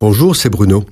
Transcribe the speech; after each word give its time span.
Bonjour, 0.00 0.36
c'est 0.36 0.48
Bruno. 0.48 0.84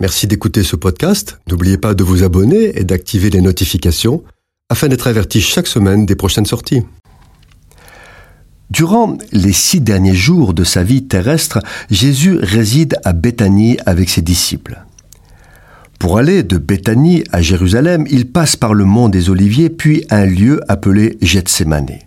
Merci 0.00 0.26
d'écouter 0.26 0.62
ce 0.62 0.74
podcast. 0.74 1.38
N'oubliez 1.50 1.76
pas 1.76 1.92
de 1.92 2.02
vous 2.02 2.22
abonner 2.22 2.78
et 2.78 2.84
d'activer 2.84 3.28
les 3.28 3.42
notifications 3.42 4.24
afin 4.70 4.88
d'être 4.88 5.06
averti 5.06 5.42
chaque 5.42 5.66
semaine 5.66 6.06
des 6.06 6.16
prochaines 6.16 6.46
sorties. 6.46 6.80
Durant 8.70 9.18
les 9.32 9.52
six 9.52 9.82
derniers 9.82 10.14
jours 10.14 10.54
de 10.54 10.64
sa 10.64 10.82
vie 10.82 11.06
terrestre, 11.06 11.58
Jésus 11.90 12.38
réside 12.38 12.96
à 13.04 13.12
Béthanie 13.12 13.76
avec 13.84 14.08
ses 14.08 14.22
disciples. 14.22 14.82
Pour 15.98 16.16
aller 16.16 16.42
de 16.42 16.56
Béthanie 16.56 17.22
à 17.32 17.42
Jérusalem, 17.42 18.06
il 18.08 18.32
passe 18.32 18.56
par 18.56 18.72
le 18.72 18.86
mont 18.86 19.10
des 19.10 19.28
Oliviers 19.28 19.68
puis 19.68 20.06
un 20.08 20.24
lieu 20.24 20.60
appelé 20.68 21.18
Gethsemane. 21.20 21.98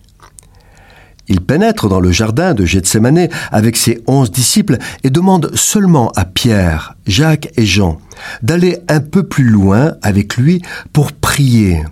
Il 1.29 1.41
pénètre 1.41 1.89
dans 1.89 1.99
le 1.99 2.11
jardin 2.11 2.53
de 2.53 2.65
Gethsemane 2.65 3.27
avec 3.51 3.75
ses 3.75 4.01
onze 4.07 4.31
disciples 4.31 4.77
et 5.03 5.09
demande 5.09 5.51
seulement 5.55 6.11
à 6.15 6.23
Pierre, 6.25 6.95
Jacques 7.05 7.49
et 7.57 7.65
Jean 7.65 7.99
d'aller 8.41 8.77
un 8.87 8.99
peu 8.99 9.23
plus 9.23 9.43
loin 9.43 9.93
avec 10.01 10.37
lui 10.37 10.61
pour 10.93 11.11
prier 11.11 11.83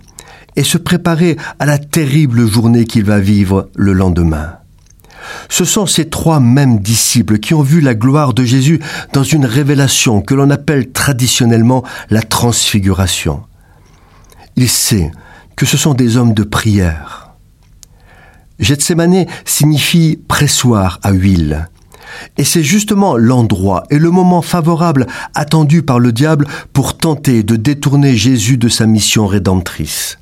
et 0.56 0.64
se 0.64 0.78
préparer 0.78 1.36
à 1.58 1.66
la 1.66 1.78
terrible 1.78 2.46
journée 2.48 2.84
qu'il 2.84 3.04
va 3.04 3.20
vivre 3.20 3.68
le 3.76 3.92
lendemain. 3.92 4.54
Ce 5.48 5.64
sont 5.64 5.86
ces 5.86 6.08
trois 6.08 6.40
mêmes 6.40 6.78
disciples 6.78 7.38
qui 7.38 7.52
ont 7.52 7.62
vu 7.62 7.80
la 7.80 7.94
gloire 7.94 8.32
de 8.32 8.44
Jésus 8.44 8.80
dans 9.12 9.22
une 9.22 9.44
révélation 9.44 10.22
que 10.22 10.34
l'on 10.34 10.50
appelle 10.50 10.92
traditionnellement 10.92 11.84
la 12.10 12.22
transfiguration. 12.22 13.42
Il 14.56 14.68
sait 14.68 15.10
que 15.56 15.66
ce 15.66 15.76
sont 15.76 15.94
des 15.94 16.16
hommes 16.16 16.32
de 16.32 16.44
prière 16.44 17.25
Gethsemane 18.58 19.26
signifie 19.44 20.18
pressoir 20.28 20.98
à 21.02 21.12
huile. 21.12 21.68
Et 22.38 22.44
c'est 22.44 22.62
justement 22.62 23.16
l'endroit 23.16 23.84
et 23.90 23.98
le 23.98 24.10
moment 24.10 24.42
favorable 24.42 25.06
attendu 25.34 25.82
par 25.82 25.98
le 25.98 26.12
diable 26.12 26.46
pour 26.72 26.96
tenter 26.96 27.42
de 27.42 27.56
détourner 27.56 28.16
Jésus 28.16 28.56
de 28.56 28.68
sa 28.68 28.86
mission 28.86 29.26
rédemptrice. 29.26 30.18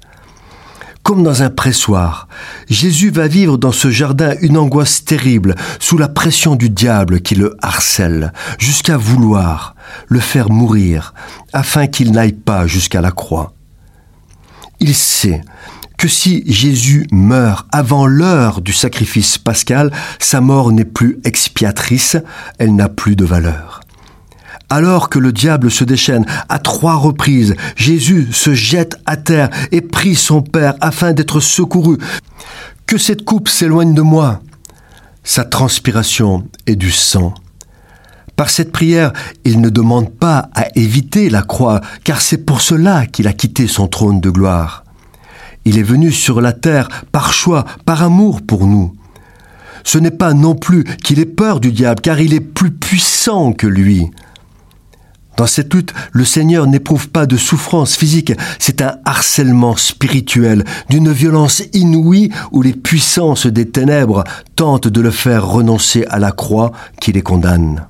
Comme 1.05 1.23
dans 1.23 1.43
un 1.43 1.51
pressoir, 1.51 2.29
Jésus 2.71 3.11
va 3.11 3.29
vivre 3.29 3.59
dans 3.59 3.73
ce 3.73 3.91
jardin 3.91 4.35
une 4.41 4.57
angoisse 4.57 5.05
terrible 5.05 5.55
sous 5.79 5.99
la 5.99 6.09
pression 6.09 6.57
du 6.57 6.71
diable 6.71 7.21
qui 7.21 7.35
le 7.35 7.55
harcèle, 7.61 8.33
jusqu'à 8.59 8.97
vouloir 8.97 9.75
le 10.09 10.19
faire 10.19 10.49
mourir 10.49 11.13
afin 11.53 11.89
qu'il 11.89 12.13
n'aille 12.13 12.33
pas 12.33 12.67
jusqu'à 12.67 13.03
la 13.03 13.11
croix. 13.11 13.53
Il 14.81 14.95
sait 14.95 15.43
si 16.09 16.43
Jésus 16.47 17.07
meurt 17.13 17.67
avant 17.73 18.07
l'heure 18.07 18.61
du 18.61 18.73
sacrifice 18.73 19.39
pascal, 19.39 19.93
sa 20.19 20.41
mort 20.41 20.73
n'est 20.73 20.85
plus 20.85 21.19
expiatrice, 21.25 22.17
elle 22.59 22.75
n'a 22.75 22.89
plus 22.89 23.17
de 23.17 23.25
valeur. 23.25 23.81
Alors 24.71 25.09
que 25.09 25.19
le 25.19 25.33
diable 25.33 25.71
se 25.71 25.85
déchaîne 25.85 26.27
à 26.49 26.59
trois 26.59 26.97
reprises, 26.97 27.55
Jésus 27.77 28.29
se 28.33 28.55
jette 28.55 28.97
à 29.07 29.17
terre 29.17 29.51
et 29.73 29.81
prie 29.81 30.17
son 30.17 30.43
Père 30.43 30.75
afin 30.81 31.13
d'être 31.13 31.41
secouru. 31.41 31.99
Que 32.87 32.99
cette 32.99 33.25
coupe 33.25 33.49
s'éloigne 33.49 33.95
de 33.95 34.03
moi. 34.03 34.41
Sa 35.23 35.45
transpiration 35.45 36.47
est 36.67 36.77
du 36.77 36.91
sang. 36.91 37.35
Par 38.37 38.51
cette 38.51 38.73
prière, 38.73 39.13
il 39.45 39.61
ne 39.61 39.69
demande 39.69 40.11
pas 40.11 40.49
à 40.55 40.67
éviter 40.75 41.31
la 41.31 41.43
croix, 41.43 41.81
car 42.03 42.21
c'est 42.21 42.45
pour 42.45 42.61
cela 42.61 43.07
qu'il 43.07 43.29
a 43.29 43.33
quitté 43.33 43.69
son 43.69 43.87
trône 43.87 44.21
de 44.21 44.31
gloire. 44.31 44.84
Il 45.65 45.79
est 45.79 45.83
venu 45.83 46.13
sur 46.13 46.41
la 46.41 46.53
terre 46.53 46.89
par 47.13 47.33
choix, 47.33 47.65
par 47.85 48.03
amour 48.03 48.43
pour 48.43 48.67
nous. 48.67 48.93
Ce 49.83 49.99
n'est 49.99 50.11
pas 50.11 50.35
non 50.35 50.55
plus 50.55 50.85
qu'il 50.85 51.21
ait 51.21 51.27
peur 51.27 51.61
du 51.61 51.73
diable, 51.73 52.01
car 52.01 52.21
il 52.21 52.35
est 52.35 52.41
plus 52.41 52.71
puissant 52.71 53.53
que 53.53 53.67
lui. 53.67 54.11
Dans 55.37 55.47
cette 55.47 55.75
lutte, 55.75 55.93
le 56.13 56.25
Seigneur 56.25 56.67
n'éprouve 56.67 57.09
pas 57.09 57.27
de 57.27 57.37
souffrance 57.37 57.97
physique, 57.97 58.33
c'est 58.59 58.83
un 58.83 58.99
harcèlement 59.05 59.77
spirituel, 59.77 60.65
d'une 60.91 61.11
violence 61.11 61.63
inouïe 61.73 62.31
où 62.53 62.63
les 62.63 62.73
puissances 62.73 63.47
des 63.47 63.69
ténèbres 63.69 64.23
tentent 64.55 64.89
de 64.89 65.01
le 65.01 65.11
faire 65.11 65.47
renoncer 65.47 66.05
à 66.09 66.19
la 66.19 66.31
croix 66.31 66.71
qui 67.01 67.13
les 67.13 67.23
condamne. 67.23 67.87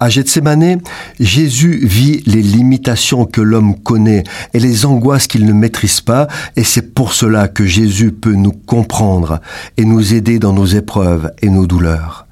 À 0.00 0.10
Gethsemane, 0.10 0.80
Jésus 1.18 1.84
vit 1.84 2.22
les 2.24 2.40
limitations 2.40 3.24
que 3.24 3.40
l'homme 3.40 3.76
connaît 3.80 4.22
et 4.54 4.60
les 4.60 4.86
angoisses 4.86 5.26
qu'il 5.26 5.44
ne 5.44 5.52
maîtrise 5.52 6.00
pas, 6.00 6.28
et 6.54 6.62
c'est 6.62 6.94
pour 6.94 7.12
cela 7.12 7.48
que 7.48 7.66
Jésus 7.66 8.12
peut 8.12 8.34
nous 8.34 8.52
comprendre 8.52 9.40
et 9.76 9.84
nous 9.84 10.14
aider 10.14 10.38
dans 10.38 10.52
nos 10.52 10.66
épreuves 10.66 11.32
et 11.42 11.50
nos 11.50 11.66
douleurs. 11.66 12.26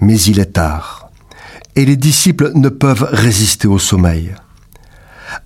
Mais 0.00 0.20
il 0.20 0.40
est 0.40 0.54
tard, 0.54 1.10
et 1.76 1.84
les 1.84 1.96
disciples 1.96 2.50
ne 2.56 2.68
peuvent 2.68 3.08
résister 3.08 3.68
au 3.68 3.78
sommeil. 3.78 4.34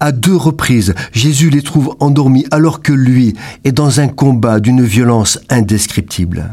À 0.00 0.12
deux 0.12 0.36
reprises, 0.36 0.94
Jésus 1.12 1.50
les 1.50 1.62
trouve 1.62 1.94
endormis 2.00 2.46
alors 2.50 2.80
que 2.80 2.92
lui 2.92 3.34
est 3.64 3.72
dans 3.72 4.00
un 4.00 4.08
combat 4.08 4.60
d'une 4.60 4.82
violence 4.82 5.38
indescriptible. 5.50 6.50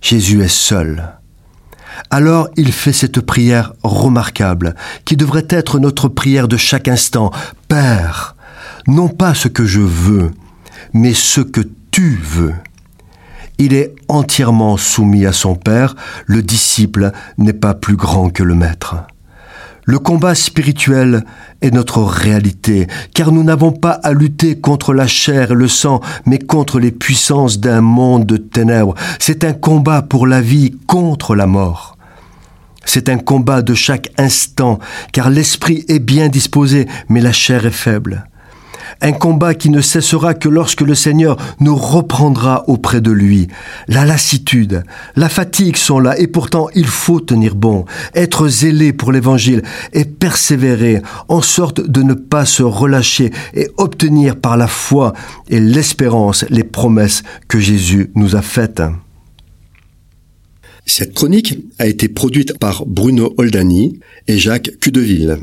Jésus 0.00 0.42
est 0.42 0.48
seul 0.48 1.15
alors 2.10 2.48
il 2.56 2.72
fait 2.72 2.92
cette 2.92 3.20
prière 3.20 3.72
remarquable, 3.82 4.74
qui 5.04 5.16
devrait 5.16 5.46
être 5.50 5.78
notre 5.78 6.08
prière 6.08 6.48
de 6.48 6.56
chaque 6.56 6.88
instant. 6.88 7.30
Père, 7.68 8.36
non 8.86 9.08
pas 9.08 9.34
ce 9.34 9.48
que 9.48 9.66
je 9.66 9.80
veux, 9.80 10.30
mais 10.92 11.14
ce 11.14 11.40
que 11.40 11.62
tu 11.90 12.20
veux. 12.22 12.54
Il 13.58 13.72
est 13.72 13.94
entièrement 14.08 14.76
soumis 14.76 15.26
à 15.26 15.32
son 15.32 15.54
Père, 15.54 15.94
le 16.26 16.42
disciple 16.42 17.12
n'est 17.38 17.52
pas 17.52 17.74
plus 17.74 17.96
grand 17.96 18.30
que 18.30 18.42
le 18.42 18.54
Maître. 18.54 18.96
Le 19.88 20.00
combat 20.00 20.34
spirituel 20.34 21.24
est 21.62 21.70
notre 21.70 22.02
réalité, 22.02 22.88
car 23.14 23.30
nous 23.30 23.44
n'avons 23.44 23.70
pas 23.70 23.92
à 23.92 24.12
lutter 24.12 24.58
contre 24.58 24.92
la 24.92 25.06
chair 25.06 25.52
et 25.52 25.54
le 25.54 25.68
sang, 25.68 26.00
mais 26.26 26.40
contre 26.40 26.80
les 26.80 26.90
puissances 26.90 27.60
d'un 27.60 27.82
monde 27.82 28.26
de 28.26 28.36
ténèbres. 28.36 28.96
C'est 29.20 29.44
un 29.44 29.52
combat 29.52 30.02
pour 30.02 30.26
la 30.26 30.40
vie 30.40 30.76
contre 30.88 31.36
la 31.36 31.46
mort. 31.46 31.96
C'est 32.84 33.08
un 33.08 33.18
combat 33.18 33.62
de 33.62 33.74
chaque 33.74 34.10
instant, 34.18 34.80
car 35.12 35.30
l'esprit 35.30 35.84
est 35.86 36.00
bien 36.00 36.28
disposé, 36.28 36.88
mais 37.08 37.20
la 37.20 37.32
chair 37.32 37.64
est 37.64 37.70
faible 37.70 38.26
un 39.00 39.12
combat 39.12 39.54
qui 39.54 39.70
ne 39.70 39.80
cessera 39.80 40.34
que 40.34 40.48
lorsque 40.48 40.80
le 40.80 40.94
Seigneur 40.94 41.36
nous 41.60 41.76
reprendra 41.76 42.68
auprès 42.68 43.00
de 43.00 43.10
lui. 43.10 43.48
La 43.88 44.04
lassitude, 44.04 44.84
la 45.16 45.28
fatigue 45.28 45.76
sont 45.76 45.98
là, 45.98 46.18
et 46.18 46.26
pourtant 46.26 46.68
il 46.74 46.86
faut 46.86 47.20
tenir 47.20 47.54
bon, 47.54 47.84
être 48.14 48.48
zélé 48.48 48.92
pour 48.92 49.12
l'Évangile 49.12 49.62
et 49.92 50.04
persévérer 50.04 51.02
en 51.28 51.42
sorte 51.42 51.80
de 51.80 52.02
ne 52.02 52.14
pas 52.14 52.44
se 52.44 52.62
relâcher 52.62 53.32
et 53.54 53.68
obtenir 53.76 54.36
par 54.36 54.56
la 54.56 54.68
foi 54.68 55.12
et 55.48 55.60
l'espérance 55.60 56.44
les 56.50 56.64
promesses 56.64 57.22
que 57.48 57.58
Jésus 57.58 58.10
nous 58.14 58.36
a 58.36 58.42
faites. 58.42 58.82
Cette 60.88 61.14
chronique 61.14 61.58
a 61.78 61.86
été 61.86 62.08
produite 62.08 62.58
par 62.58 62.86
Bruno 62.86 63.34
Oldani 63.38 63.98
et 64.28 64.38
Jacques 64.38 64.70
Cudeville. 64.80 65.38